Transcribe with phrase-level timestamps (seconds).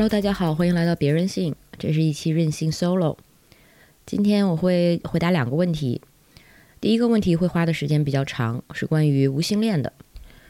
[0.00, 3.18] Hello，大家好，欢迎来到别任性，这是一期任性 solo。
[4.06, 6.00] 今天我会回答两个问题，
[6.80, 9.92] 第一个问题会花的时间比较长，是关于无性恋的；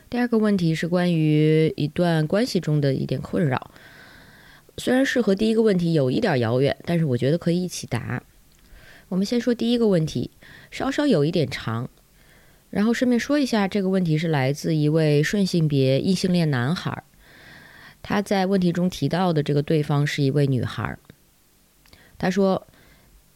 [0.08, 3.72] 第二个问题是关于一段关系中的一点困扰。
[4.76, 8.22] 虽然是和第一个问题有一点遥远，但是我觉得可以一起答。
[9.08, 10.30] 我们先说第一个问题，
[10.70, 11.90] 稍稍有一点长，
[12.70, 17.02] 然后顺便说一下，这个问题是来自一位顺性别异性恋男孩。
[18.02, 20.98] 他在问题中提到的这个对方是一位女孩。
[22.18, 22.66] 他说，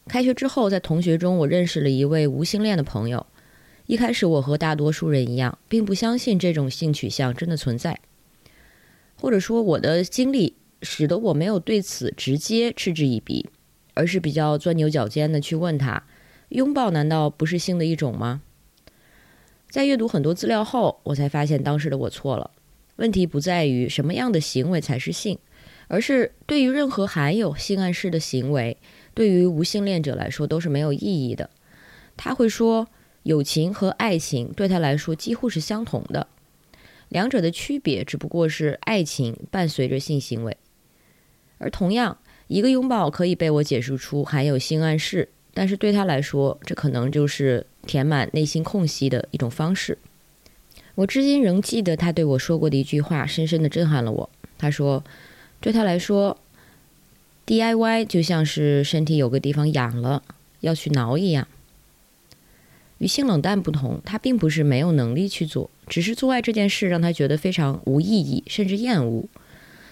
[0.07, 3.25] 开学之后在同学中我认识了一位无性恋的朋友。
[3.87, 7.99] 一开始我和大多数人一样，并不相信这种性取向真的存在，
[9.15, 13.47] 或者说我的经历使得我没有对此直接嗤之以鼻，
[13.93, 16.03] 而是比较钻牛角尖的去问他：
[16.49, 18.41] 拥抱难道不是性的一种吗？
[19.69, 22.49] 在阅读很多资料后，我才发现当时的我错了。
[22.97, 25.37] 问题不在于什么样的行为才是性，
[25.87, 28.77] 而是对于任何含有性暗示的行为，
[29.13, 31.49] 对于无性恋者来说都是没有意义的。
[32.15, 32.87] 他会说，
[33.23, 36.27] 友情和爱情对他来说几乎是相同的，
[37.09, 40.55] 两者的区别只不过是爱情伴随着性行为。
[41.57, 49.97] 而同样，一个拥抱可以被我解释出含有性暗示，但是对他来说，这可能就是填满内心空隙的一种方式。
[50.95, 54.29] 我至今仍记得他对我说过的一句话，深深的震撼了我。
[54.57, 55.03] 他说
[55.59, 56.37] ：“对他来说
[57.45, 60.23] ，DIY 就像是身体有个地方痒了，
[60.61, 61.47] 要去挠一样。”
[62.99, 69.25] 与性冷淡不同，他并不是没有能力去做，只是做爱这件事让他觉得非常无意义，甚至厌恶。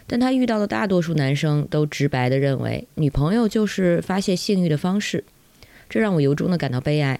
[0.08, 5.26] 但他遇到的大多数男生都直白地认为，女朋友就是发泄性欲的方式，
[5.90, 7.20] 这让我由衷的感到悲哀。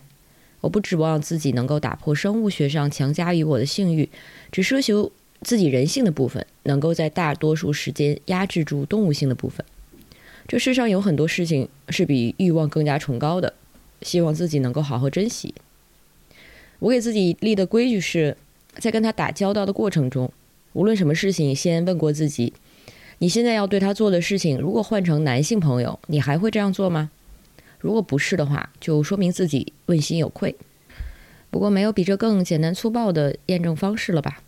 [0.64, 4.08] 我不指望自己能够打破生物学上强加于我的性欲，
[4.50, 9.66] 只奢求自己人性的部分能够在大多数时间压制住动物性的部分。
[10.48, 13.54] 这世上有很多事情是比欲望更加崇高的，
[14.04, 15.54] 希望自己能够好好珍惜。
[16.80, 18.38] 我给自己立的规矩是，
[18.78, 20.32] 在跟他打交道的过程中，
[20.72, 22.54] 无论什么事情，先问过自己：
[23.18, 27.12] 你现在要对他做的事情，如果换成男性朋友，你还会这样做吗？
[27.84, 30.56] 如果不是的话，就说明自己问心有愧。
[31.52, 34.42] 不过没有比这更简单粗暴的验证方式了吧？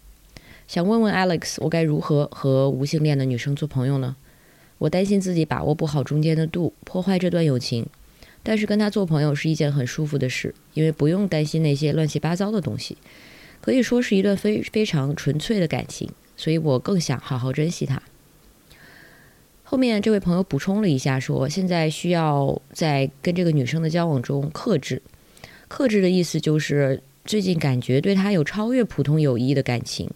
[0.68, 4.16] 想问问 Alex，我该如何和无性恋的女生做朋友呢？
[4.78, 7.86] 我担心自己把握不好中间的度，破坏这段友情。
[8.42, 12.98] 但是跟他做朋友是一件很舒服的事，因为不用担心那些乱七八糟的东西，
[13.60, 16.10] 可以说是一段非非常纯粹的感情。
[16.38, 18.02] 所以我更想好好珍惜他。
[19.76, 25.02] 后面这位朋友补充了一下，说现在需要在跟这个女生的交往中克制。
[25.68, 30.10] 克制的意思就是最近感觉对她有超越普通友谊的感情，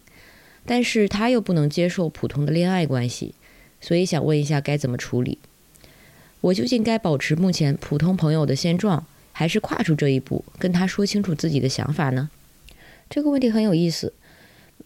[0.64, 3.34] 但是他又不能接受普通的恋爱关系，
[3.82, 5.36] 所以想问一下该怎么处理？
[6.40, 12.30] 我究竟该保持目前普通朋友的现状，还是跨出这一步跟她说清楚自己的想法呢？
[13.10, 14.14] 这个问题很有意思。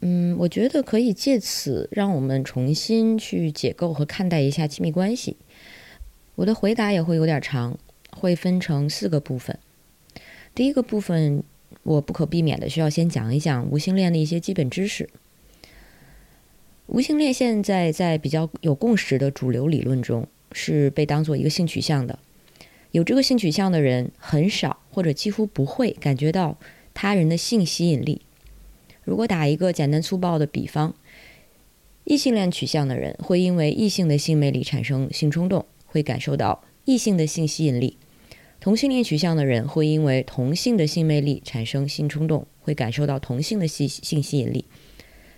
[0.00, 5.36] 嗯，我觉得可以借此让我们重新去解构和看待一下亲密关系。
[6.34, 7.78] 我的回答也会有点长，
[8.10, 9.58] 会分成四个部分。
[10.54, 11.42] 第一个部分，
[11.84, 15.08] 我不可避免的需要先讲一讲无性恋的一些基本知识。
[16.86, 22.18] 无性恋现在在比较有共识的主流理论中是被当做一个性取向的。
[22.90, 26.58] 有这个性取向的人很少或者几乎不会感觉到
[26.92, 28.20] 他人的性吸引力。
[29.04, 30.94] 如果打一个简单粗暴的比方，
[32.04, 37.96] 异性恋取向的人会因为异性的性魅力产生性冲动，会感受到异性的性吸引力；
[38.60, 44.64] 同性恋取向的人会因为同性的性魅力产生性冲动，会感受到同性的性性吸引力。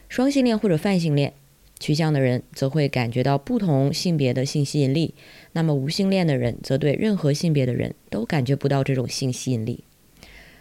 [0.08, 1.32] 双性恋或者泛性恋
[1.78, 5.14] 取向的人则会感觉到不同性别的性吸引力。
[5.52, 9.84] 那么无性恋的人则对任何性别的人都感觉不到这种性吸引力。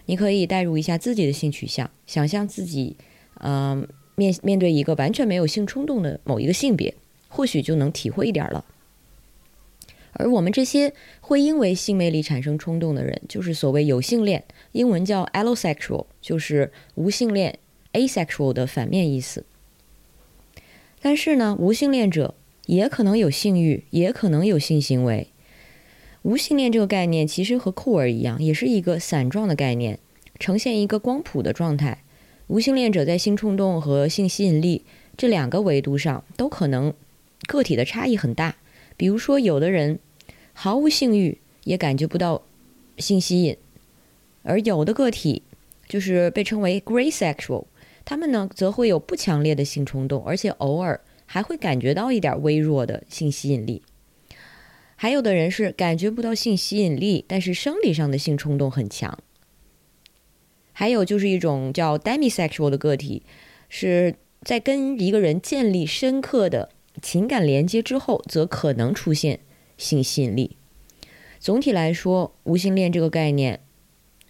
[0.05, 2.95] 你可以代入一下自己的性取向，想象自己，
[3.39, 6.93] 嗯，面面对一个完全没有性冲动的某一个性别，
[7.27, 8.63] 或许就能体会一点了。
[10.13, 17.59] 而我们这些会因为性魅力产生冲动的人，就是所谓有性恋，英文叫 allosexual，就是无性恋
[17.91, 19.45] asexual 的反面意思。
[21.01, 22.33] 但是呢，无性恋者
[22.67, 25.27] 也可能有性欲，也可能有性行为。
[26.25, 29.99] 无性恋这个概念其实和酷儿一样，也是一个散状的概念，
[30.39, 32.03] 呈现一个光谱的状态。
[32.47, 34.83] 无性恋者在性冲动和性吸引力
[35.15, 36.91] 这两个维度上都可能
[37.47, 38.55] 个体的差异很大。
[38.97, 39.99] 比如说，有的人
[40.53, 42.41] 毫无性欲，也感觉不到
[42.97, 43.57] 性吸引；
[44.41, 45.43] 而有的个体
[45.87, 47.65] 就是被称为 gray sexual，
[48.03, 53.83] 他们呢则会有不强烈的性冲动，而且偶尔还会感觉到一点微弱的性吸引力。
[54.95, 59.19] 还有的人是感觉不到性吸引力，但是生理上的性冲动很强。
[60.71, 63.23] 还有就是一种叫 demisexual 的个体，
[63.69, 66.69] 是在跟一个人建立深刻的
[67.01, 69.39] 情感连接之后，则可能出现
[69.77, 70.57] 性吸引力。
[71.39, 73.59] 总体来说，无性恋这个概念，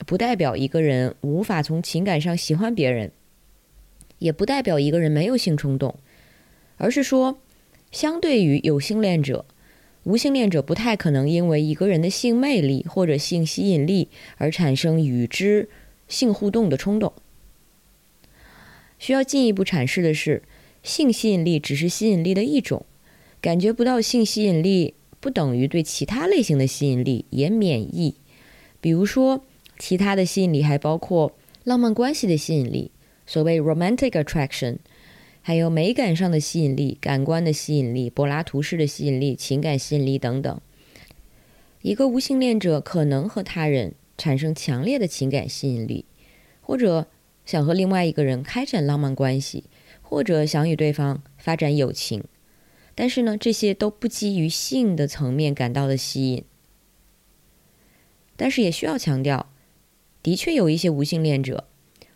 [0.05, 3.11] 不代表一个人无法从情感上喜欢别人，
[4.17, 5.95] 也不代表一个人没有性冲动，
[6.77, 7.39] 而是说，
[7.91, 9.45] 相对于有性恋者。
[10.05, 14.07] 无性恋者不太可能因为一个人的性魅力或者性吸引力
[14.37, 15.67] 而产生与之
[16.07, 17.11] 性互动的冲动。
[18.99, 20.43] 需要进一步阐释的是，
[20.83, 22.85] 性吸引力只是吸引力的一种，
[23.41, 28.15] 感觉不到性吸引力不等于对其他类型的吸引力也免疫。
[28.79, 29.43] 比如说，
[29.79, 32.91] 其他的吸引力还包括浪漫关系的吸引力，
[33.25, 34.77] 所谓 romantic attraction。
[35.47, 40.59] 还有美感上的吸引力、感官的吸引力、柏拉图式的吸引力、情感吸引力等等。
[41.83, 46.05] 一个无性恋者可能和他人产生强烈的情感吸引力，
[46.61, 47.05] 或者
[47.45, 49.65] 想和另外一个人开展浪漫关系，
[50.01, 52.23] 或者想与对方发展友情。
[52.95, 56.43] 但是呢，这些都不基于性的层面感到的吸引。
[58.35, 59.53] 但是也需要强调，
[60.23, 61.67] 的确有一些无性恋者，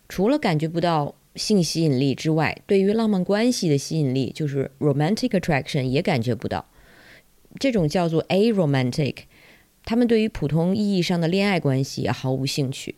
[0.08, 1.14] 除了感觉不到。
[1.36, 6.66] 性吸引力之外，对于浪漫关系的吸引力，就是 romantic attraction，也感觉不到。
[7.58, 9.16] 这种叫做 aromantic，
[9.84, 12.96] 他们对于普通意义上的恋爱关系也毫无兴趣。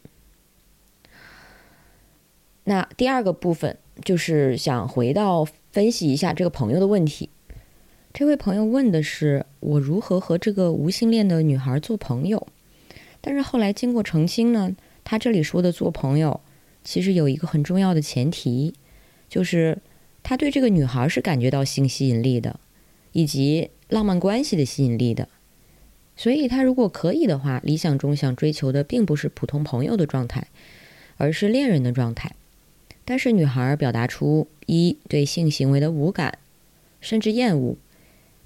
[2.64, 7.28] 那第二个部分就是想回到分析一下这个朋友的问题。
[8.12, 12.46] 这位朋友问的是我如何和这个无性恋的女孩做朋友，
[13.20, 16.40] 但是后来经过澄清呢，他这里说的做朋友。
[16.84, 18.74] 其实有一个很重要的前提，
[19.28, 19.78] 就是
[20.22, 22.58] 他对这个女孩是感觉到性吸引力的，
[23.12, 25.28] 以及浪漫关系的吸引力的。
[26.14, 30.48] 所以，他如果可以的话，理想中想追求的并不是普通朋友的状态，
[31.16, 32.32] 而是恋人的状态。
[33.04, 36.38] 但是，女孩表达出一对性行为的无感，
[37.00, 37.76] 甚至厌恶；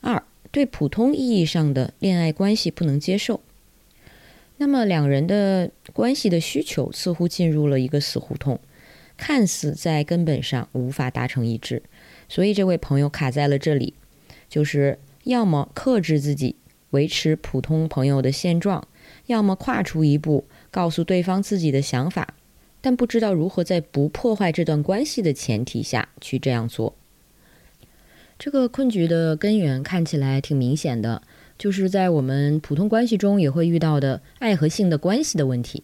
[0.00, 0.22] 二
[0.52, 3.40] 对普通意义上的恋爱关系不能接受。
[4.58, 8.58] 那么两人的关系的需求似乎进入了一个死胡同，
[9.16, 11.82] 看似在根本上无法达成一致，
[12.28, 13.92] 所以这位朋友卡在了这里，
[14.48, 16.56] 就是要么克制自己，
[16.90, 18.88] 维持普通朋友的现状，
[19.26, 22.34] 要么跨出一步，告诉对方自己的想法，
[22.80, 26.94] 但不知道如何在不破坏这段关系的前提下去这样做。
[28.38, 31.22] 这个困局的根源看起来挺明显的。
[31.58, 35.82] 就是在我们普通关系中也会遇到的爱和性的关系的问题，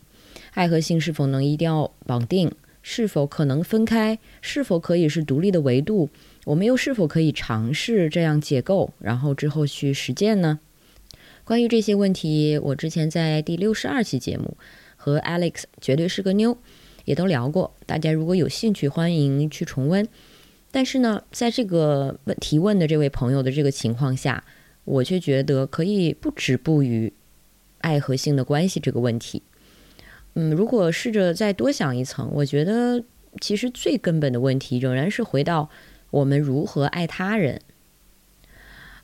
[0.52, 2.52] 爱和性是否能一定要绑定，
[2.82, 6.10] 是否可能分开，是否可以是独立的维度，
[6.44, 10.60] 我们又是否可以尝试这样解构，然后之后去实践呢？
[11.44, 14.56] 关于这些问题，我之前在第六十二期节目
[14.96, 16.58] 和 Alex 绝对是个妞
[17.06, 20.06] 也都聊过，大家如果有兴趣，欢迎去重温。
[20.70, 24.44] 但是呢，在这个问提问的这位朋友的这个情况下。
[24.84, 27.12] 我却觉得可以不止步于
[27.80, 29.42] 爱和性的关系这个问题。
[30.34, 33.04] 嗯，如果试着再多想一层，我觉得
[33.40, 35.68] 其实最根本的问题仍然是回到
[36.10, 37.60] 我们如何爱他人。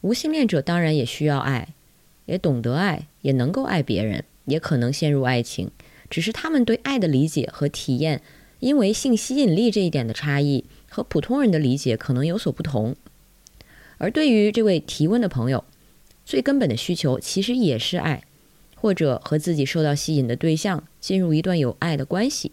[0.01, 1.75] 无性恋者当然也需要爱，
[2.27, 5.71] 也懂得爱，也能够爱别人，也可能陷入爱情，
[6.09, 8.23] 只是他们对爱的理解和体验，
[8.61, 12.97] 因为性吸引力这一点的差异，和普通人的理解可能有所不同。
[13.99, 15.65] 而对于这位提问的朋友，
[16.25, 18.23] 最根本的需求其实也是爱，
[18.77, 22.53] 或者和自己受到吸引的对象进入一段有爱的关系。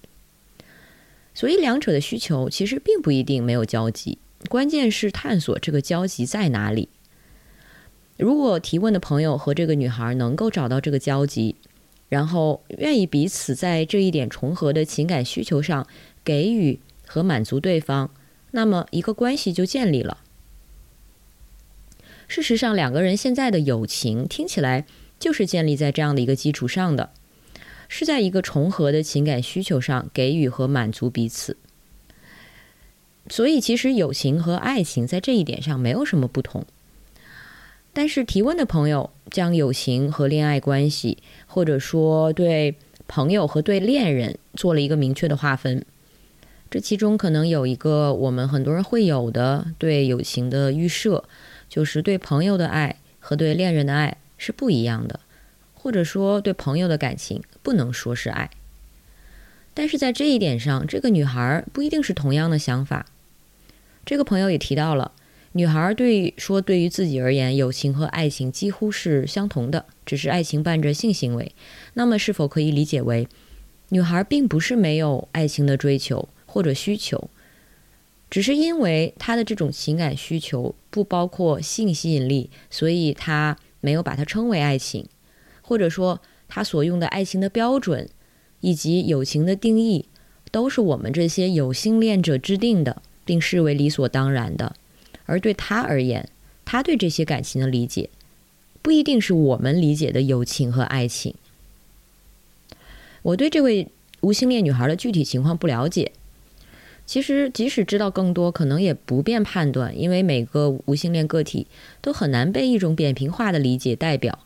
[1.33, 4.17] 所以两者的需求其实并不一定没有交集，
[4.49, 6.89] 关键是探索这个交集在哪里。
[8.17, 11.55] 如果提问的朋友和这个女孩能够找到这个交集，
[12.07, 15.85] 然后愿意彼此在这一点重合的情感需求上
[16.23, 18.09] 给予和满足对方，
[18.51, 20.19] 那么一个关系就建立了。
[22.27, 24.85] 事实上，两个人现在的友情听起来
[25.19, 27.11] 就是建立在这样的一个基础上的，
[27.87, 31.57] 是在一个重合的情感需求上给予和满足彼此。
[33.29, 36.65] 所以，其实友情和爱情在这一点上没有什么不同。
[37.93, 41.17] 但是，提问的朋友将友情和恋爱关系，
[41.47, 42.75] 或者说对
[43.07, 45.85] 朋友和对恋人做了一个明确的划分。
[46.69, 51.23] 这其中可能有一个我们很多人会有的对友情的预设。
[51.69, 55.19] 就是对朋友的爱和对恋人的爱是不一样的，
[55.73, 58.49] 或者说对朋友的感情不能说是爱。
[59.73, 63.05] 但是在这一点上，这个女孩不一定是同样的想法。
[64.05, 65.11] 这个朋友也提到了，
[65.53, 71.51] 女孩对说，对于自己而言，友情和爱情几乎是相同的，只是爱情伴着性行为。
[71.95, 73.27] 那么，是否可以理解为，
[73.89, 77.29] 女孩并不是没有爱情的追求或者需求，
[78.35, 85.07] 只是因为他的这种情感需求不包括性吸引力，所以他没有把它称为爱情，
[85.61, 88.09] 或者说他所用的爱情的标准
[88.59, 90.09] 以及友情的定义，
[90.51, 94.75] 都是我们这些有性恋者制定的，并视为理所当然的。
[95.27, 96.27] 而对他而言，
[96.65, 98.09] 他对这些感情的理解，
[98.81, 101.33] 不一定是我们理解的友情和爱情。
[103.21, 103.87] 我对这位
[104.19, 106.11] 无性恋女孩的具体情况不了解。
[107.05, 111.67] 其实，即使知道更多，可能也不便判断，因为每个无性恋个体
[112.01, 114.39] 都很难被一种扁平化的理解代表。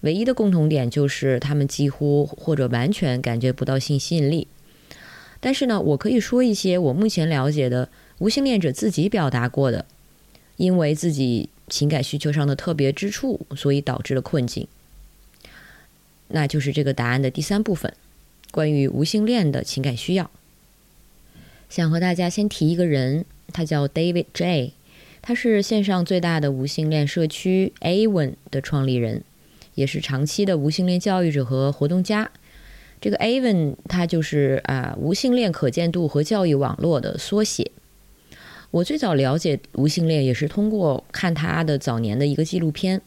[0.00, 4.48] 唯一的共同点就是，他们几乎或者完全感觉不到性吸引力。
[5.40, 9.84] 但是呢，我可以说一些我目前了解的无性恋者自己表达过的。
[10.58, 14.68] 因为自己情感需求上的特别之处，所以导致了困境。
[16.28, 17.92] 那就是这个答案的第三部分，
[18.50, 20.30] 关于无性恋的情感需要。
[21.72, 24.74] 想和大家先提一个人，他叫 David J，
[25.22, 29.24] 他是线上最大的无性恋社区 Avon 的创立人，
[29.74, 32.30] 也是长期的无性恋教育者和活动家。
[33.00, 37.70] 这个 Avon 它就是啊无性恋可见度和教育网络的缩写。
[38.70, 43.00] 我最早了解无性恋也是通过看他的早年的一个纪录片。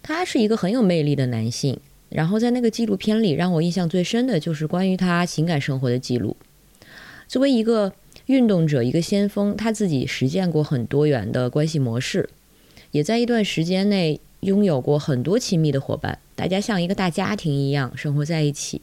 [0.00, 6.36] 他是一个很有魅力的男性，然后在那个纪录片里，让我印象最深的就是关于他情感生活的记录。
[7.28, 7.92] 作为一个
[8.26, 12.28] 运动者，一个先锋，他自己实践过很多元的关系模式，
[12.90, 18.80] 也在一段时间内拥有过很多亲密的伙伴，大家像一个大家庭一样生活在一起。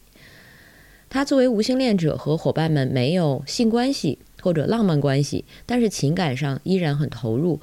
[1.10, 4.18] 他作为无性恋者和伙伴们没有性关系。
[4.42, 7.58] 或者浪漫关系，但是情感上依然很投入，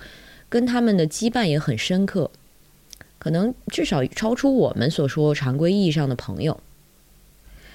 [0.49, 2.29] 跟他们的羁绊也很深刻，
[3.17, 6.59] 可能至少超出我们所说常规意义上的朋友。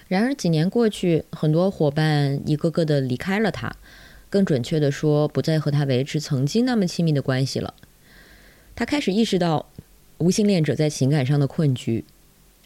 [0.09, 3.77] 然而几年过去，很多伙伴一个个的离开了他，
[4.31, 7.75] 更准确的说，不再和他维持曾经那么亲密的关系了。
[8.75, 9.67] 他开始意识到
[10.17, 12.05] 无性恋者在情感上的困局，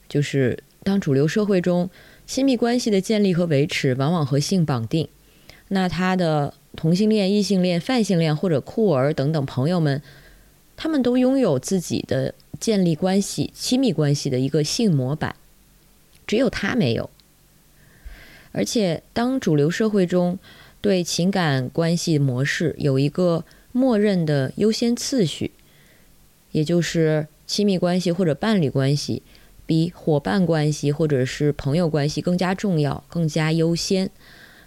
[0.08, 1.90] 就是当主流社会中
[2.26, 5.08] 亲密关系的建立和维持往往和性绑定。
[5.68, 10.00] 那他的同性恋、异性恋、泛性恋或者酷儿等等朋友们，
[10.76, 15.34] 他们都拥有自己的建立关系、亲密关系的一个性模板，
[16.26, 17.10] 只有他没有。
[18.52, 20.38] 而且，当主流社会中
[20.80, 25.50] 对情感关系模式有一个默认的优先次序，
[26.52, 29.22] 也就是亲密关系或者伴侣关系
[29.66, 34.10] 比伙伴关系或者是朋友关系更加重要、更加优先，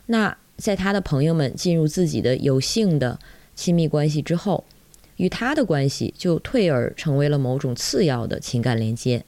[0.08, 0.38] 那。
[0.58, 3.20] 在他的朋友们进入自己的有性的
[3.56, 4.64] 亲密关系之后，
[5.18, 9.26] 与他的关系就退而成为了某种次要的情感连接。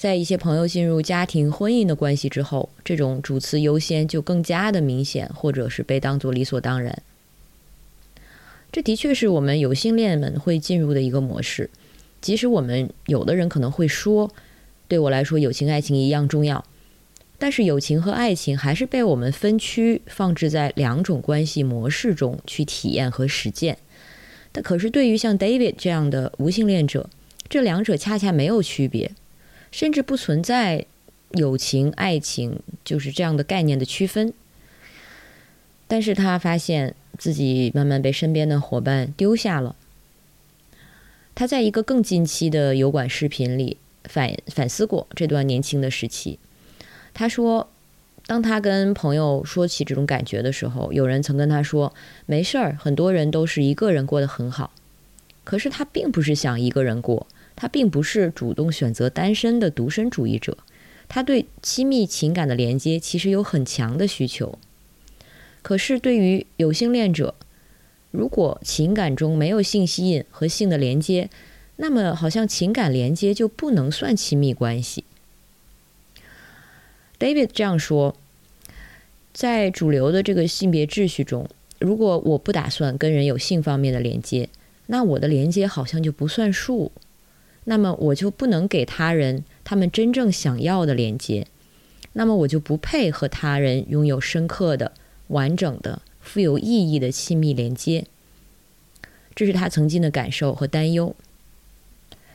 [0.00, 7.02] 在一些朋友进入家庭婚姻的关系之后，这种主次优先就更加的明显，或者是被当作理所当然。
[8.72, 11.68] 这的确是我们有性恋们会进入的一个模式，
[12.22, 14.32] 即使我们有的人可能会说
[14.88, 16.64] ：“对我来说，友情爱情一样重要。”
[17.38, 23.76] 但是友情和爱情还是被我们分区放置在两种关系模式中去体验和实践。
[24.50, 27.10] 但可是对于像 David 这样的无性恋者，
[27.50, 29.12] 这两者恰恰没有区别，
[29.70, 30.86] 甚至不存在
[31.32, 34.32] 友情、爱情就是这样的概念的区分。
[35.86, 39.74] 但是他发现自己慢慢被身边的伙伴丢下了。
[41.34, 46.38] 他在一个更近期的油管视频里反反思过这段年轻的时期。
[47.12, 47.68] 他说，
[48.26, 51.92] 当他跟朋友说起这种感觉的时候，有人曾跟他说
[52.26, 54.72] ：“没事儿，很多人都是一个人过得很好。”
[55.42, 57.26] 可是他并不是想一个人过，
[57.60, 60.56] 他并不是主动选择单身的独身主义者，
[61.10, 64.58] 他对亲密情感的连接其实有很强的需求。
[65.60, 67.34] 可是对于有性恋者，
[68.12, 71.28] 如果情感中没有性吸引和性的连接，
[71.76, 75.04] 那么好像情感连接就不能算亲密关系。
[77.18, 78.16] David 这样说
[79.34, 81.46] ：“在主流的这个性别秩序中，
[81.78, 84.48] 如果我不打算跟人有性方面的连接，
[84.86, 86.90] 那我的连接好像就不算数。
[87.70, 91.46] 那么我就不能给他人他们真正想要的连接，
[92.14, 94.90] 那么我就不配和他人拥有深刻的、
[95.28, 98.06] 完整的、富有意义的亲密连接。
[99.36, 101.14] 这是他曾经的感受和担忧。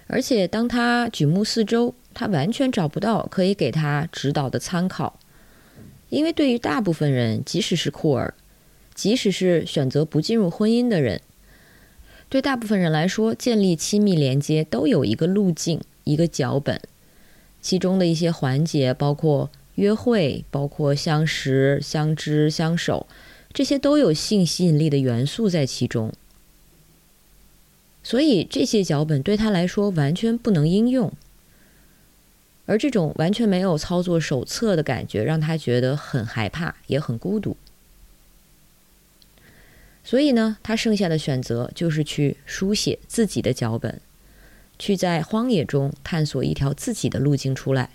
[0.08, 5.20] 而且当他举目四周。”他完全找不到可以给他指导的参考，
[6.08, 8.34] 因为对于大部分人，即使是酷儿，
[8.94, 11.20] 即使是选择不进入婚姻的人，
[12.36, 16.82] 对大部分人来说，建立亲密连接都有一个路径、一个脚本，
[17.62, 23.08] 其中的一些环节包括约会、包括相识、相知、相守，
[23.54, 26.12] 这些都有性吸引力的元素在其中。
[28.04, 31.13] 所以这些脚本对他来说完全不能应用，
[32.65, 37.56] 而这种完全没有操作手册的感觉，让他觉得很害怕，也很孤独。
[40.06, 44.00] 所以呢，他剩下的选择就是去书写自己的脚本，
[44.78, 47.90] 去在荒野中探索一条自己的路径出来。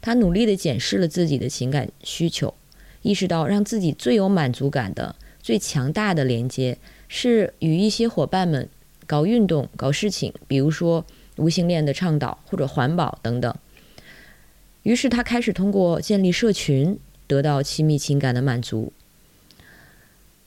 [0.00, 2.52] 他努力的检视了自己的情感需求，
[3.02, 6.76] 意识到让自己最有满足感的、最强大的连接
[7.06, 8.68] 是与一些伙伴们。
[9.06, 11.02] 搞运动、搞事情，比如说
[11.36, 13.54] 无性恋的倡导或者环保等等。
[14.82, 18.92] 于是他开始通过建立社群得到亲密情感的满足。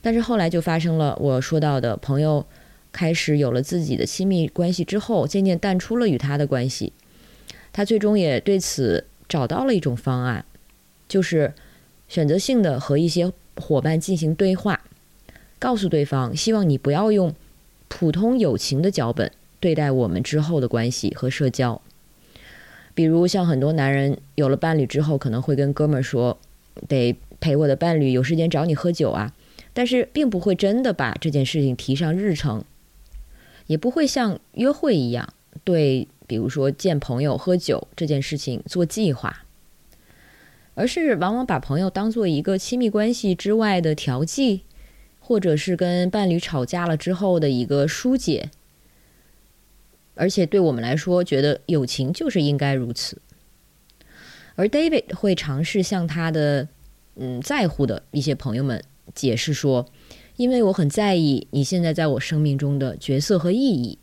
[0.01, 2.46] 但是后来就发生了我说到的朋友
[2.91, 6.93] 开始有了自己的亲密关系之后，渐渐淡出了与他的关系。
[7.72, 10.43] 他最终也对此找到了一种方案，
[11.08, 11.53] 就是
[12.08, 14.81] 选择性的和一些伙伴进行对话，
[15.60, 17.34] 告诉对方希望你不要用。
[17.93, 19.29] 普通友情的脚本
[19.60, 21.81] 对待我们之后的关系和社交，
[22.93, 26.38] 比如像很多男人有了伴侣之后，可能会跟哥们儿说
[26.88, 29.34] ：“得陪我的伴侣，有时间找你喝酒啊。”
[29.73, 32.63] 但是并不会真的把这件事情提上日程，
[33.67, 35.33] 也不会像约会一样
[35.63, 39.45] 对，比如说见朋友喝酒这件事情做计划，
[40.73, 44.62] 而是往往把朋友当做一个亲密关系之外的调剂。
[45.23, 48.49] 或者是跟伴侣吵架了之后的一个疏解，
[50.15, 53.21] 而且对我们来说，觉得友情就是应该如此。
[54.55, 56.67] 而 David 会尝试向他的
[57.15, 59.88] 嗯在乎的一些朋友们解释说，
[60.36, 64.00] 因为我很在意你现在在我生命中的角色和意义。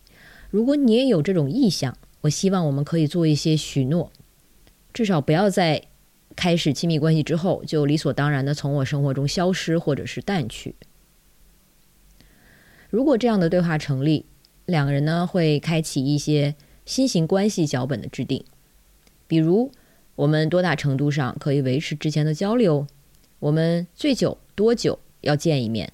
[0.50, 4.10] 如果你也有这种意向，我希望我们可以做一些许诺，
[4.92, 5.82] 至少不要在
[6.34, 10.74] 开始亲密关系之后就理所当然的从我生活中消失或者是淡去。
[12.90, 14.24] 如果这样的对话成立，
[14.64, 16.54] 两个人呢会开启一些
[16.86, 18.44] 新型关系脚本的制定，
[19.26, 19.70] 比如
[20.16, 22.86] 我们多大程度上可以维持之前的交流，
[23.40, 25.92] 我们最久多久要见一面，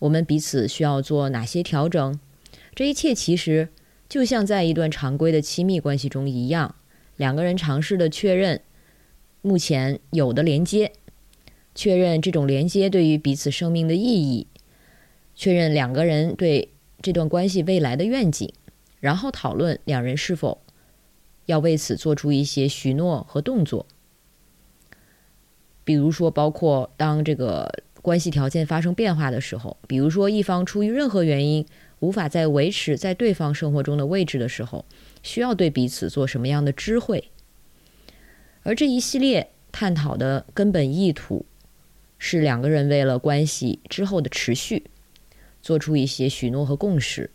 [0.00, 2.20] 我们彼此需要做哪些调整，
[2.74, 3.70] 这一切其实
[4.06, 6.74] 就像在一段常规的亲密关系中一样，
[7.16, 8.60] 两个人尝试的确认
[9.40, 10.92] 目前有的连接，
[11.74, 14.46] 确认这种连接对于彼此生命的意义。
[15.34, 16.68] 确认两个人对
[17.00, 18.52] 这段关系未来的愿景，
[19.00, 20.60] 然后讨论两人是否
[21.46, 23.86] 要为此做出一些许诺和动作。
[25.82, 31.64] 比如说，包括当这个关系条件发生变化的时候，比如说一方出于任何原因
[32.00, 34.84] 无法再维持在对方生活中的位置的时候，
[35.22, 37.30] 需要对彼此做什么样的知会。
[38.64, 41.46] 而这一系列探讨的根本意图，
[42.18, 44.84] 是两个人为了关系之后的持续。
[45.62, 47.30] 做出一些许诺和共识，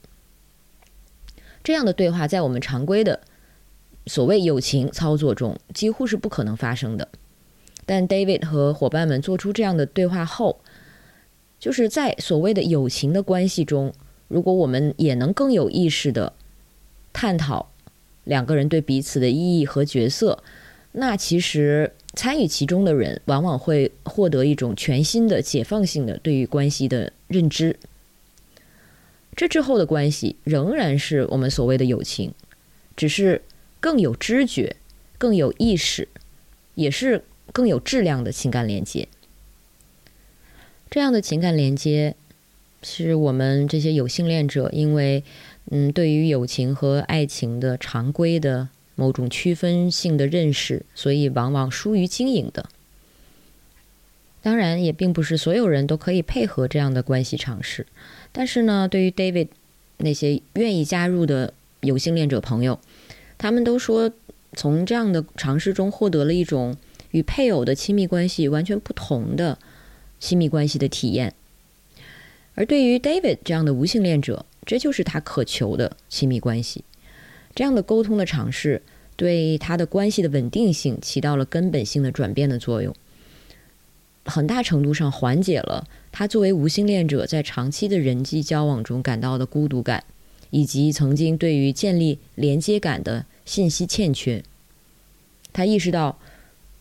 [1.63, 3.21] 这样的对话在我们常规的
[4.05, 7.07] 所谓友情操作中几乎是不可能发生的。
[7.87, 10.59] 但 David 和伙伴们做出这样的对话后，
[11.57, 13.93] 就是在所谓的友情的关系中，
[14.27, 16.33] 如果我们也能更有意识的
[17.13, 17.71] 探讨
[18.25, 20.43] 两个人对彼此的意义和角色，
[20.91, 27.77] 那其实参与其中的人往往会获得一种全新的解放性的对于关系的认知。
[29.35, 32.33] 这之后的关系仍然是我们所谓的友情，
[32.97, 33.41] 只是
[33.79, 34.75] 更有知觉、
[35.17, 36.09] 更有意识，
[36.75, 39.07] 也是更有质量的情感连接。
[40.89, 42.15] 这样的情感连接，
[42.81, 45.23] 是我们这些有性恋者因为，
[45.69, 52.69] 嗯，对于友情和爱情的常规的某种区分性的认识，所以往往疏于经营的。
[54.41, 57.85] 当然，也并不是所有人都可以配合这样的关系尝试。
[58.31, 59.49] 但是呢，对于 David
[59.97, 62.79] 那些愿意加入的有性恋者朋友，
[63.37, 64.09] 他们都说
[64.53, 66.77] 从这样的尝试中获得了一种
[67.11, 69.57] 与配偶的亲密关系完全不同的
[70.19, 71.33] 亲密关系的体验。
[72.55, 76.83] 而对于 David 这样的无性恋者，这就是他渴求的亲密关系。
[77.55, 78.81] 这样的沟通的尝试
[79.15, 82.93] 对他的关系的稳定性起到了根本性的转变的作用。
[84.25, 90.03] 很大程度上缓解了他作为无性恋者在长期的人际交往中感到的孤独感，
[90.49, 94.43] 以及曾经对于建立连接感的信息欠缺。
[95.53, 96.19] 他意识到，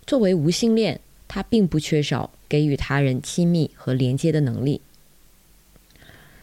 [0.07, 4.81] 作为无性恋，他并不缺少给予他人亲密和连接的能力。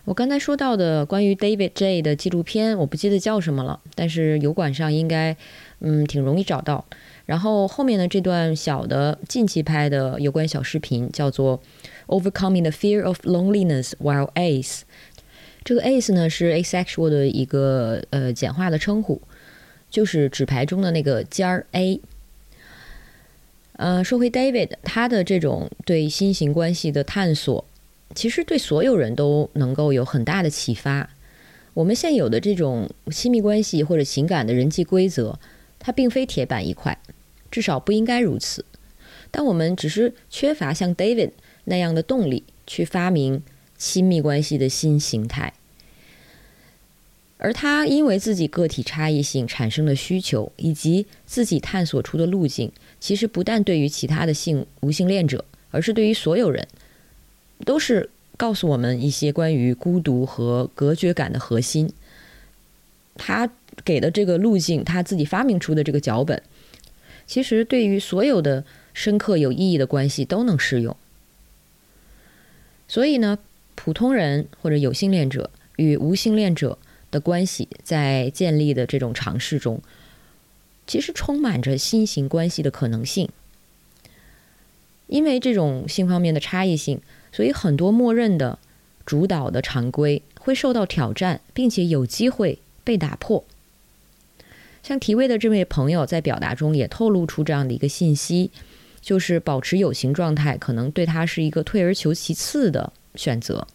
[0.06, 5.38] 我刚才说到的关于 David J 的纪录片，我不记得叫什么了，但是油管上应该
[5.80, 6.84] 嗯挺容易找到。
[7.26, 11.62] 然后后面的这段小的近期拍的有关小视频叫做
[12.21, 14.80] 《Overcoming the Fear of Loneliness While Ace》。
[15.63, 19.21] 这个 Ace 呢是 asexual 的一个呃简化的称呼，
[19.89, 22.02] 就是纸牌中的那个尖儿 A。
[23.78, 27.66] 呃，说回 David，他的这种对新型关系的探索，
[28.14, 31.10] 其实对所有人都能够有很大的启发。
[31.74, 35.40] 我们现有的这种亲密关系或者情感的人际规则，
[35.80, 37.00] 它并非铁板一块，
[37.50, 38.64] 至少不应该如此。
[39.32, 41.32] 但我们只是缺乏像 David
[41.64, 43.42] 那样的动力，去发明
[43.76, 45.54] 亲密关系的新形态。
[47.40, 52.72] 而他因为自己个体差异性产生的需求，以及自己探索出的路径。
[53.04, 56.66] 其实不但对于其他的性无性恋者，而是对于所有人，
[57.66, 61.92] 都是告诉我们一些关于孤独和隔绝感的核心。
[63.16, 63.52] 他
[63.84, 66.42] 给的这个路径，他自己发明出的这个脚本，
[67.28, 68.63] 其实对于所有的
[68.94, 70.96] 深刻有意义的关系都能适用。
[72.88, 73.38] 所以呢，
[73.76, 76.78] 普通人或者有性恋者与无性恋者
[77.12, 79.82] 的关系在建立的这种尝试中。
[80.86, 83.30] 其实充满着新型关系的可能性，
[85.08, 87.00] 因为这种性方面的差异性，
[87.32, 88.60] 所以很多默认的、
[89.06, 93.43] 主导的常规会受到挑战，并且有机会被打破。
[94.84, 98.52] 像提问的这位朋友在表达中也透露出这样的一个信息，
[99.00, 103.65] 就是保持有形状态可能对他是一个退而求其次的选择，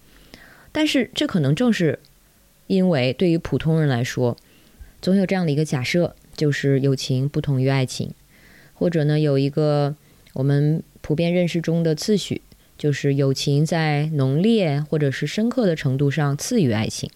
[0.71, 1.99] 但是这可能正是
[2.67, 4.37] 因为对于普通人来说，
[5.01, 6.15] 总有这样的一个假设。
[6.39, 8.13] 就是友情不同于爱情，
[8.73, 9.97] 或者呢，有一个
[10.35, 12.43] 我们普遍认识中的次序，
[12.79, 17.11] 就是友情在浓烈或者是深刻的程度上次于爱情。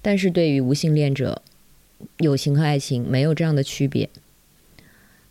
[0.00, 1.42] 但是对于无性恋者，
[2.20, 4.08] 友情和爱情没有这样的区别，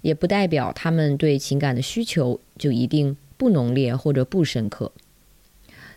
[0.02, 4.92] 也不代表他们对情感的需求就一定不浓烈或者不深刻。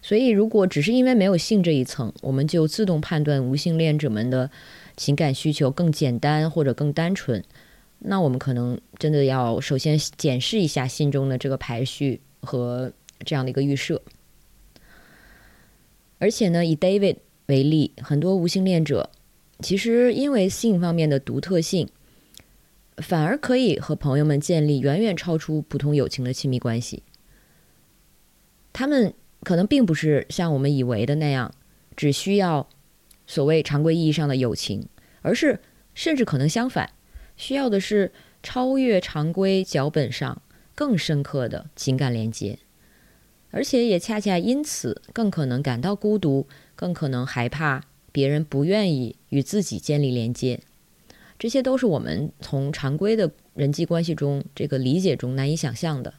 [0.00, 4.50] 所以，如果只是因为没有性这一层，我们就自动判断无性恋者们的。
[5.00, 7.42] 情感需求更简单或者更单纯，
[8.00, 12.92] 那我们可能真的要首先检视一下心中的这个排序和
[13.24, 14.02] 这样的一个预设。
[16.18, 19.08] 而且呢，以 David 为例，很多无性恋者
[19.60, 21.88] 其实因为性方面的独特性，
[22.98, 27.02] 反而可以和朋友们建立远远超出普通友情的亲密关系。
[28.74, 31.54] 他们可能并不是像我们以为的那样，
[31.96, 32.68] 只需要。
[33.30, 34.88] 所谓常规意义上的友情，
[35.22, 35.60] 而是
[35.94, 36.90] 甚至可能相反，
[37.36, 38.10] 需要的是
[38.42, 40.42] 超越常规脚本上
[40.74, 42.58] 更深刻的情感连接，
[43.52, 50.58] 而且也恰恰因此更可能感到孤独，更可能害怕别人不愿意与自己建立连接。
[51.38, 56.14] 这些都是我们从常规的人际关系中这个理解中难以想象的。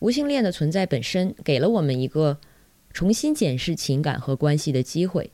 [0.00, 2.38] 无性恋的存在本身给了我们一个。
[2.92, 5.30] 重新检视情感和关系的机会，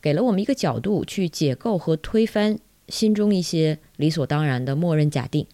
[0.00, 5.46] 给了我们一个角度去解构和推翻心中一些理所当然的默认假定。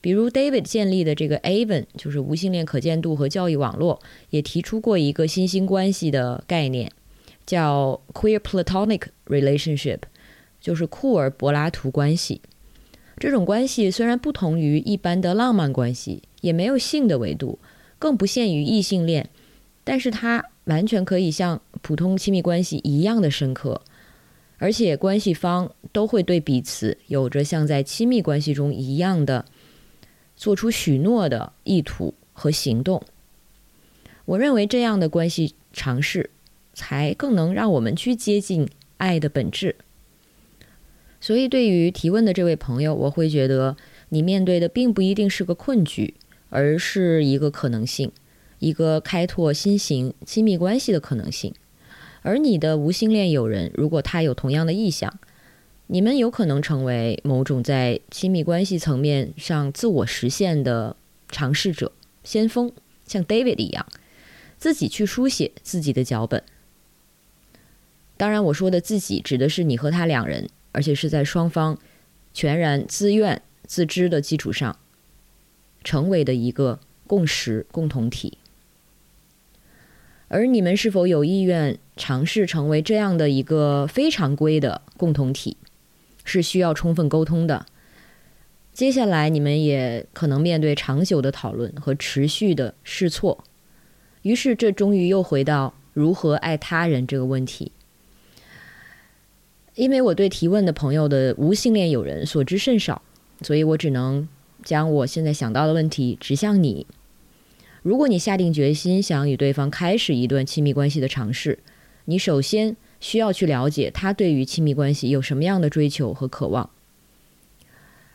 [0.00, 6.92] 比如 David 建立的这个 Avon，就是无性恋可见度和教育网络，也提出过一个新兴关系的概念，
[7.46, 10.00] 叫 Queer Platonic Relationship，
[10.60, 12.42] 就是酷儿柏拉图关系。
[13.16, 17.58] 这种关系虽然不同于一般的浪漫关系，也没有性的维度，
[17.98, 19.30] 更不限于异性恋。
[19.84, 23.82] 但是它完全可以像普通亲密关系一样的深刻，
[24.58, 29.44] 而且关系方都会对彼此有着像在亲密关系中一样的
[30.36, 33.02] 做出许诺的意图和行动。
[34.24, 36.30] 我认为这样的关系尝试
[36.72, 38.66] 才更能让我们去接近
[38.96, 39.76] 爱的本质。
[41.20, 43.76] 所以，对于提问的这位朋友，我会觉得
[44.08, 46.14] 你面对的并不一定是个困局，
[46.48, 48.10] 而是一个可能性。
[48.64, 51.52] 一个开拓新型亲密关系的可能性，
[52.22, 55.18] 而你的无性恋友人，如果他有同样的意向，
[55.88, 60.96] 你们有可能成为某种在亲密关系层面上自我实现的
[61.28, 62.72] 尝试者、先锋，
[63.06, 63.86] 像 David 一样，
[64.56, 66.42] 自己去书写自己的脚本。
[68.16, 71.78] 当然，我说的自己指的是你和他两人，而且是在双方
[72.32, 74.78] 全然自愿、自知的基础上，
[75.82, 78.38] 成为的一个共识共同体。
[80.28, 85.56] 而你们是否有意愿尝试成为这样的一个非常规的共同体，
[86.24, 87.66] 是需要充分沟通的。
[88.72, 93.44] 接下来你们也可能面对长久的讨论和持续的试错，
[94.22, 97.70] 于是，这终于又回到如何爱他人这个问题。
[99.76, 103.02] 因为我对提问的朋友的无性恋友人所知甚少，
[103.42, 104.28] 所以我只能
[104.64, 106.86] 将我现在想到的问题指向你。
[107.84, 111.58] 如果你下定决心想与对方开始一段亲密关系的尝试，
[112.06, 116.70] 你首先需要去了解他对于亲密关系有什么样的追求和渴望，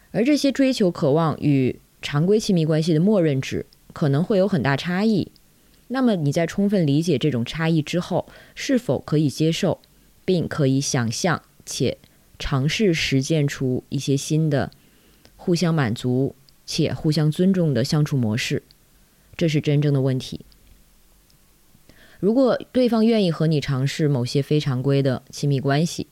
[0.09, 5.31] 而这些追求、渴望与常规亲密关系的默认值可能会有很大差异。
[5.89, 9.79] 那么你在充分理解这种差异之后，是否可以接受，
[10.25, 11.99] 并可以想象且
[12.39, 14.71] 尝试实践出一些新的、
[15.35, 16.33] 互相满足
[16.65, 18.63] 且互相尊重的相处模式？
[19.39, 20.41] 这是真正的问题。
[22.19, 26.07] 如果对方愿意和你尝试某些非常规的亲密关系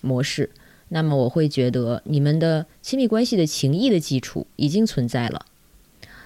[0.00, 0.50] 模式，
[0.88, 5.46] 那么我会觉得你们的亲密关系的情谊的基础已经存在了。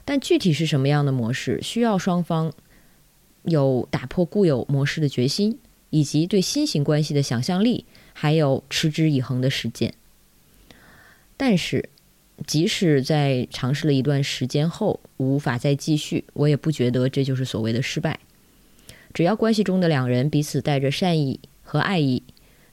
[0.07, 2.55] 但具体是什么样的模式，需要双方
[3.43, 5.59] 有打破固有模式的决心，
[5.91, 9.93] 以及对新型关系的想象力，还有持之以恒的实践。
[11.37, 11.91] 但是。
[12.47, 18.19] 即使在尝试了一段时间后无法再继续，我也不觉得这就是所谓的失败。
[19.13, 22.23] 只要关系中的两人彼此带着善意和爱意，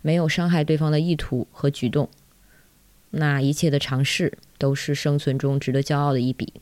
[0.01, 2.09] 没有伤害对方的意图和举动，
[3.11, 6.53] 那一切的尝试都是生存中值得骄傲的一笔。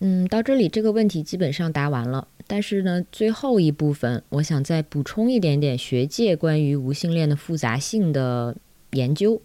[0.00, 2.28] 嗯，到这里这个问题基本上答完了。
[2.46, 8.56] 但是呢，最后一部分我想再补充一点点学界关于无性恋的复杂性的
[8.90, 9.40] 研究。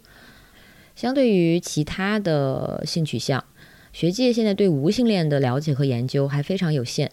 [0.98, 3.44] 相对于其他的性取向，
[3.92, 7.12] 学界现在对无性恋的了解和研究还非常有限。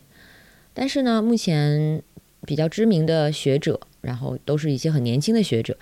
[0.73, 2.01] 但是呢，目前
[2.47, 5.77] 比较知名的学者，然后都是一些很年轻的学者，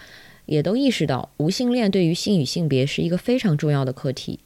[0.45, 4.41] 也都意识到无性恋对于性与性别是一个非常重要的课题。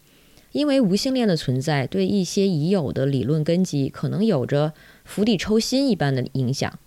[0.52, 6.78] 因为无性恋的存在对一些已有的理论根基可能有着釜底抽薪一般的影响。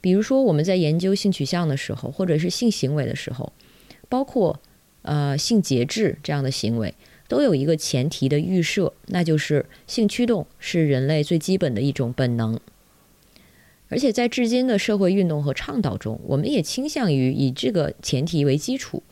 [0.00, 3.52] 比如说，我们在研究性取向的时候，或者是性行为的时候，
[4.08, 4.60] 包括。
[5.08, 6.92] 呃，性节制这样的行为
[7.28, 12.60] 都有一个前提的预设，那就是性驱动是人类最基本的一种本能。
[13.88, 19.02] 而且在至今的社会运动和倡导中，我们也倾向于以这个前提为基础，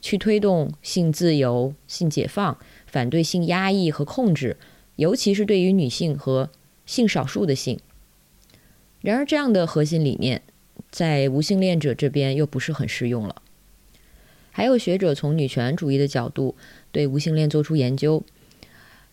[0.00, 4.56] 去推动性自由、性解放，反对性压抑和控制，
[4.96, 6.48] 尤其是对于女性和
[6.86, 7.78] 性少数的性。
[9.02, 10.40] 然而，这样的核心理念
[10.90, 13.41] 在无性恋者这边又不是很适用了。
[14.54, 16.54] 还有学者从女权主义的角度
[16.92, 18.22] 对无性恋做出研究，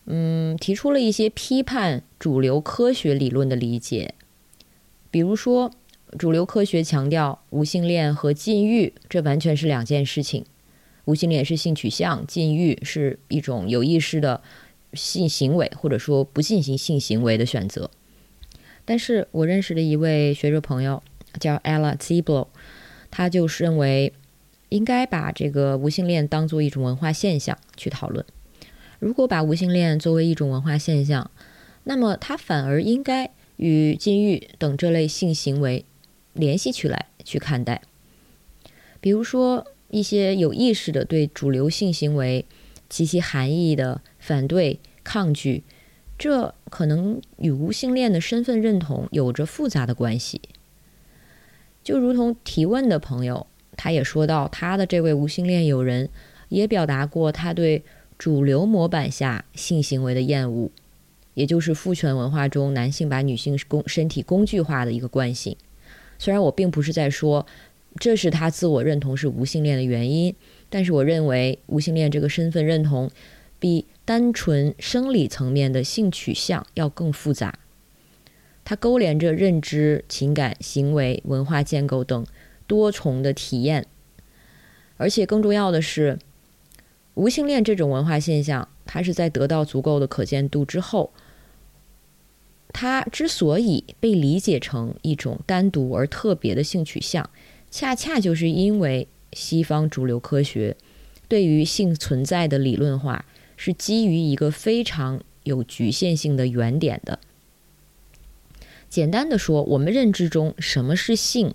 [0.04, 4.14] 嗯，提出了一些批判主流科学理论的理解。
[5.10, 5.72] 比如说，
[6.18, 10.44] 主流科学强调无性恋和禁欲这完全是两件事情，
[11.06, 14.42] 无性恋是性取向，禁欲是一种有意识的
[14.92, 17.90] 性行为或者说不进行性行为的选择。
[18.84, 21.02] 但是我认识的一位学者朋友
[21.38, 22.48] 叫 Ella Ziblo，
[23.10, 24.12] 他就是认为。
[24.70, 28.24] 应该把这个无性恋当做一种文化现象去讨论。
[28.98, 31.30] 如果把无性恋作为一种文化现象，
[31.84, 35.84] 那么它反而应该与禁欲等这类性行为
[36.32, 37.82] 联系起来去看待。
[39.00, 42.44] 比如说，一些有意识的对主流性行为
[42.88, 45.64] 及其含义的反对、抗拒，
[46.18, 50.40] 这可能与无性恋的身份认同有着复杂的关系。
[51.82, 53.48] 就如同提问的朋友。
[53.76, 56.08] 他也说到，他的这位无性恋友人
[56.48, 57.82] 也表达过他对
[58.18, 60.70] 主流模板下性行为的厌恶，
[61.34, 65.56] 也就是父权文化中男性把女性工身体工具化的一个惯性。
[66.18, 67.46] 虽然我并不是在说
[67.98, 70.34] 这是他自我认同是无性恋的原因，
[70.68, 73.10] 但是我认为无性恋这个身份认同
[73.58, 77.58] 比单纯生理层面的性取向要更复杂，
[78.64, 82.26] 它勾连着认知、情感、行为、文化建构等。
[82.70, 83.84] 多重的体验，
[84.96, 86.16] 而且更重要的是，
[87.14, 91.10] 无性恋这种文化现象，它是在得到足够的可见度之后，
[92.72, 97.28] 它之所以被理解成一种单独而特别的性取向，
[97.72, 100.76] 恰恰就是因为西方主流科学
[101.26, 103.24] 对于性存在的理论化
[103.56, 107.18] 是基于一个非常有局限性的原点的。
[108.88, 111.52] 简单的说，我们认知中什么是性？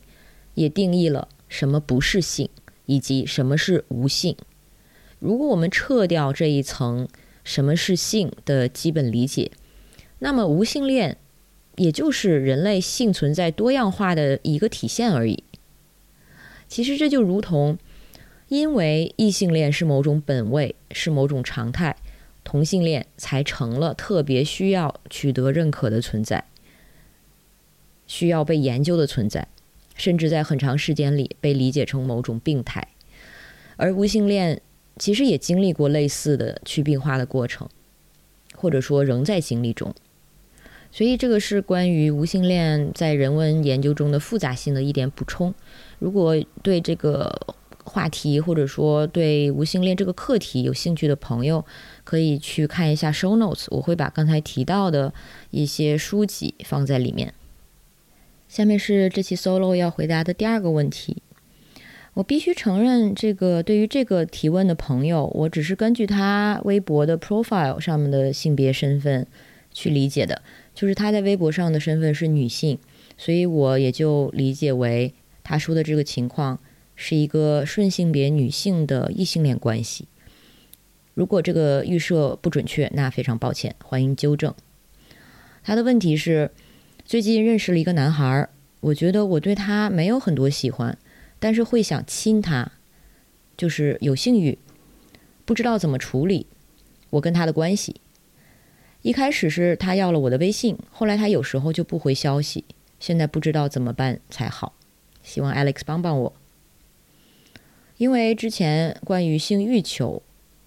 [0.55, 2.49] 也定义了什么不是性，
[2.87, 4.35] 以及什么是无性。
[5.19, 7.07] 如果我们撤掉这一层
[7.43, 9.51] 什么是性的基本理解，
[10.19, 11.17] 那么无性恋
[11.75, 15.43] 也就是人类性存在多样化的一个体现而已。
[16.67, 17.77] 其实这就如同，
[18.47, 21.95] 因为异性恋是某种本位，是某种常态，
[22.43, 26.45] 同性恋才成了特别需要取得认可的存在，
[28.07, 29.47] 需要被研究的存在，
[29.95, 32.87] 甚至在很长时间里被理解成某种病态。
[33.77, 34.61] 而无性恋
[34.97, 37.67] 其实也经历过类似的去病化的过程，
[38.55, 39.93] 或者说仍在经历中。
[40.91, 45.53] 所以这个是关于无性恋在人文研究中的复杂性的一点补充。
[45.99, 51.65] 如果对这个话题或者说对无性恋这个课题有兴趣的朋友，
[52.05, 55.13] 可以去看一下 show notes，我会把刚才提到的
[55.51, 57.33] 一些书籍放在里面。
[58.55, 61.21] 下面是这期 solo 要回答的第二个问题。
[62.13, 69.27] 我必须承认，这个对于这个提问的朋友，我只是根据他微博的 profile 上面的性别身份
[69.73, 70.41] 去理解的。
[70.73, 72.79] 就是他在微博上的身份是女性，
[73.17, 75.13] 所以我也就理解为
[75.43, 76.57] 他说的这个情况
[76.95, 80.07] 是一个顺性别女性的异性恋关系。
[81.13, 84.55] 如果这个预设不准确，那非常抱歉，欢迎纠正。
[85.61, 86.51] 他的问题是：
[87.05, 90.97] 最近认识了一个男孩，我觉得我对他没有很多喜欢，
[91.37, 92.71] 但是会想亲他，
[93.55, 94.57] 就是有性欲，
[95.45, 96.47] 不知道怎么处理
[97.11, 98.01] 我跟他的关系。
[99.03, 102.65] 一开始是他要了我的微信，后来他有时候就不回消息，
[102.99, 104.73] 现在不知道怎么办才好，
[105.21, 106.33] 希望 Alex 帮帮我。
[107.97, 110.23] 因为之前关于性欲求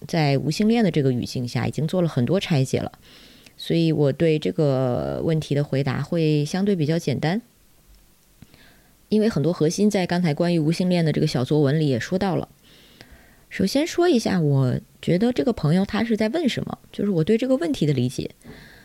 [0.07, 2.93] 在无性恋的这个语境下已经做了很多拆解了，
[3.61, 7.41] 所以我对这个问题的回答会相对比较简单。
[9.09, 12.47] 因为很多核心在刚才关于无性恋的这个小作文里也说到了。
[13.49, 18.31] 首先说一下，我觉得这个朋友他是在问什么，就是我对这个问题的理解。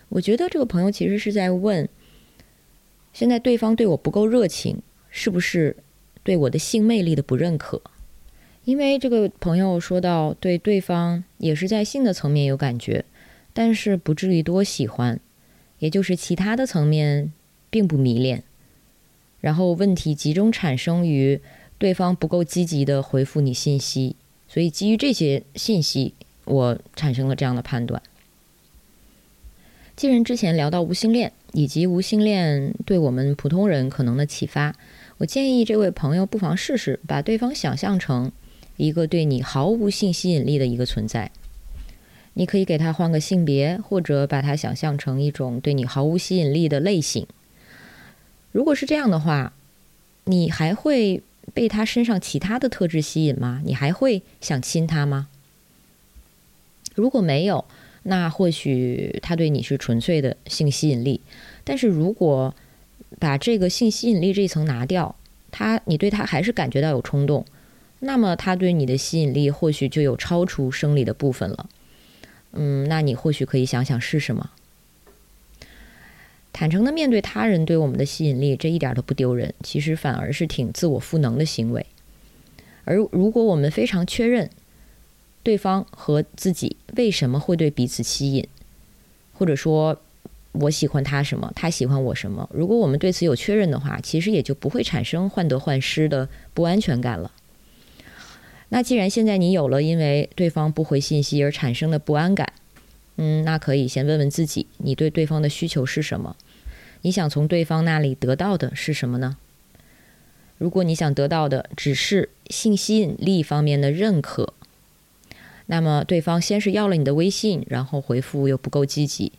[0.09, 1.89] 我觉得这个朋友其实是在问：
[3.13, 5.77] 现在对方对我不够热情，是不是
[6.25, 7.81] 对我的性魅力的不认可？
[8.65, 13.05] 因为这个朋友说到，对对方也是在性的层面有感觉，
[13.55, 15.19] 但是不至于多喜欢，
[15.79, 17.33] 也就是其他的层面
[17.71, 18.43] 并不迷恋。
[19.41, 21.41] 然后问题集中产生于
[21.79, 24.17] 对方不够积极的回复你信息。
[24.49, 26.15] 所以，基于这些信息，
[26.45, 28.03] 我产生了这样的判断。
[29.97, 34.75] 既然之前聊到无性恋以及无性恋对我们普通人可能的启发，
[35.19, 38.33] 我建议这位朋友不妨试试把对方想象成
[38.77, 41.31] 一个对你毫无性吸引力的一个存在。
[42.35, 47.27] 你可以给他换个性别，或者把他想象成一种对你毫无吸引力的类型。
[48.53, 49.53] 如果是这样的话，
[50.25, 51.23] 你还会？
[51.53, 53.61] 被他身上其他的特质吸引吗？
[53.67, 55.29] 你还会想亲他吗？
[56.95, 57.67] 如果没有，
[58.05, 61.21] 那或许他对你是纯粹的性吸引力。
[61.63, 62.55] 但是如果
[63.19, 65.15] 把这个性吸引力这一层拿掉，
[65.51, 67.45] 他你对他还是感觉到有冲动，
[68.01, 71.69] 那么他对你的吸引力或许就有超出生理的部分了。
[72.55, 74.51] 嗯，那你或许可以想想是什么。
[76.53, 81.85] 坦诚的面对他人对我们的吸引力，这一点都不丢人，其实反而是挺自我赋能的行为。
[82.85, 84.49] 而如果我们非常确认
[85.43, 88.47] 对方和自己为什么会对彼此吸引，
[89.33, 90.01] 或者说
[90.53, 97.33] 我喜欢他什么，他喜欢我什么，如果我们对此有确认的话，其实也就不会产生患得患失的不安全感了。
[98.75, 102.53] 那既然现在你有了因为对方不回信息而产生的不安感，
[103.15, 106.35] 嗯，那可以先问问自己，你对对方的需求是什么？
[107.03, 109.37] 你想从对方那里得到的是什么呢？
[110.59, 114.53] 如果你想得到的只是性吸引力方面的认可，
[115.67, 119.31] 那么对方先是要了你的微信，然后回复又不够积极，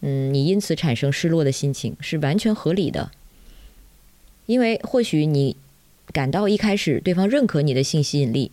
[0.00, 3.10] 嗯，你因此产生失落的心情是完全合理的。
[4.46, 5.56] 因为或许你
[6.10, 8.50] 感到一开始对方认可你的性吸引力，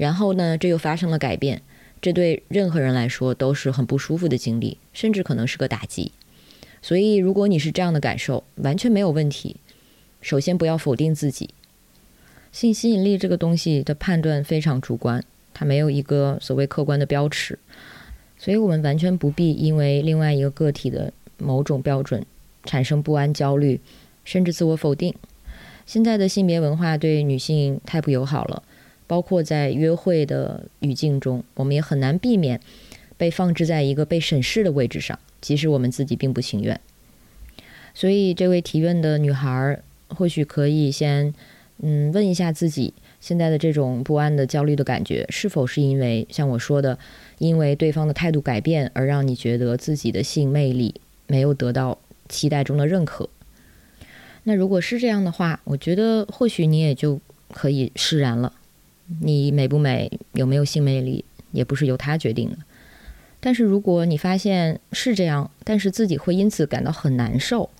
[0.00, 1.60] 然后呢，这又发生了改变。
[2.00, 6.10] 这对任何人来说都是很不舒服的经历，甚至可能是个打击。
[6.80, 9.56] 所以，如果你是这样的感受，完全没有问题。
[10.22, 11.50] 首先，不要否定自己。
[12.50, 15.22] 性吸引力这个东西的判断非常主观，
[15.52, 17.58] 它没有一个所谓客观的标尺，
[18.38, 22.24] 所以我们完全不必因为另外一个个体的某种标准
[22.64, 23.78] 产生不安、焦虑，
[24.24, 25.14] 甚至自我否定。
[25.84, 28.62] 现在的性别文化对女性太不友好了。
[29.10, 32.60] 包括在约会的语境中，我们也很难避免
[33.16, 36.80] 被放置在一个被审视的位置上，即使我们自己并不情愿。
[37.92, 41.34] 所以，这位提问的女孩或许可以先，
[41.78, 46.96] 嗯，问一下自己，现在的这种不安的、焦虑的感觉，是否是因为像我说的，
[47.38, 50.94] 因为对方的态度改变而让你觉得自己的性魅力
[51.26, 51.98] 没有得到
[52.28, 53.28] 期待中的认可？
[54.44, 57.20] 那如果是这样的话，我觉得或许你也就
[57.52, 58.52] 可以释然了。
[59.20, 62.58] 你美不美，有没有性魅力，也不是由他决定的。
[63.40, 67.70] 但是如果你发现是这样，但是自己会因此感到很难受，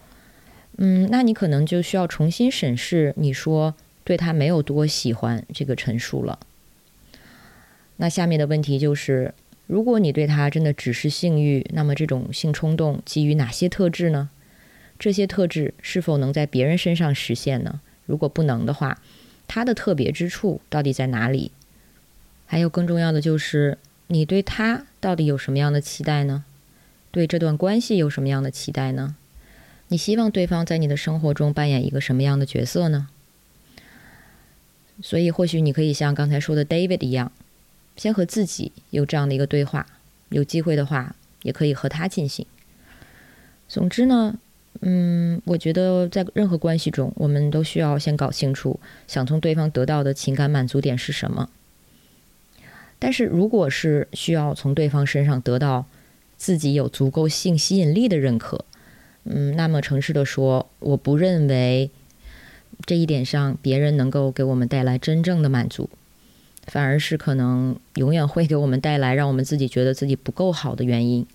[0.79, 6.39] 嗯，那你可能就需要重新审视你说对他没有多喜欢这个陈述了。
[7.99, 9.35] 那下面的问题就是，
[9.67, 14.31] 如果你对他真的只是性欲，那么这种性冲动基于哪些特质呢？
[14.99, 17.81] 这些特质是否能在别人身上实现呢？
[18.07, 19.01] 如果不能的话，
[19.53, 21.51] 他的特别之处到底在哪里？
[22.47, 26.45] 还有更重要的就是，你对他到底有什么样的期待呢？
[27.11, 29.17] 对这段关系有什么样的期待呢？
[29.89, 33.09] 你希望对方在你的生活中扮演一个什么样的角色呢？
[35.03, 37.33] 所以，或许你可以像刚才说的 David 一样，
[37.97, 39.85] 先和自己有这样的一个对话，
[40.29, 42.47] 有机会的话，也可以和他进行。
[43.67, 44.39] 总之呢。
[44.83, 51.51] 嗯，我觉得在任何关系中，我们都需要先搞清楚想从对方得到的情感满足点是什么。
[52.99, 55.87] 但是，如果是需要从对方身上得到
[56.37, 58.65] 自己有足够性吸引力的认可，
[59.25, 61.91] 嗯，那么诚实的说，我不认为
[62.87, 65.91] 这一点上别人能够给我们带来真正的满足，
[66.67, 71.27] 反而是可能永远会给我们带来让我们自己觉得自己不够好的原因。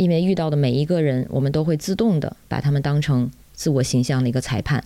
[0.00, 4.82] 因为遇到的每一个人，我们都会自动的把他们当成自我形象的一个裁判。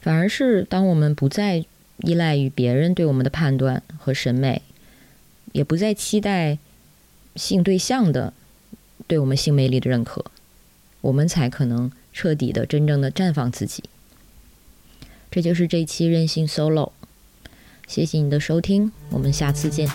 [0.00, 1.64] 反而是当我们不再
[1.96, 4.62] 依赖于别人对我们的判断和审美，
[5.50, 6.58] 也不再期待
[7.34, 8.32] 性对象的
[9.08, 10.24] 对我们性魅力的认可，
[11.00, 13.82] 我们才可能彻底的、真正的绽放自己。
[15.28, 16.92] 这就是这期任性 solo。
[17.88, 19.90] 谢谢你的收听，我们下次见。